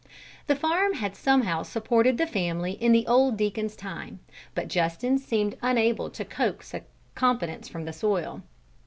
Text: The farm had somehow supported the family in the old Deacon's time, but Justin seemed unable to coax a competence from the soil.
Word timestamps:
The 0.47 0.55
farm 0.55 0.93
had 0.93 1.15
somehow 1.15 1.61
supported 1.61 2.17
the 2.17 2.25
family 2.25 2.71
in 2.71 2.91
the 2.91 3.05
old 3.05 3.37
Deacon's 3.37 3.75
time, 3.75 4.17
but 4.55 4.67
Justin 4.67 5.19
seemed 5.19 5.55
unable 5.61 6.09
to 6.09 6.25
coax 6.25 6.73
a 6.73 6.81
competence 7.13 7.67
from 7.69 7.85
the 7.85 7.93
soil. 7.93 8.41